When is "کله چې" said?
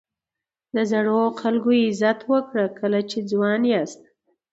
2.79-3.17